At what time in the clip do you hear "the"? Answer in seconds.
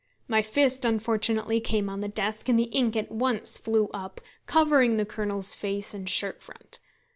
2.01-2.07, 2.57-2.63, 4.97-5.05